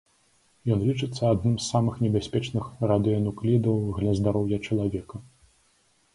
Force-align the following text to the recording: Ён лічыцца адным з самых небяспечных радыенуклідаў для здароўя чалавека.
Ён 0.75 0.79
лічыцца 0.89 1.21
адным 1.33 1.53
з 1.59 1.65
самых 1.73 1.99
небяспечных 2.05 2.65
радыенуклідаў 2.93 3.77
для 4.01 4.11
здароўя 4.23 4.57
чалавека. 4.67 5.25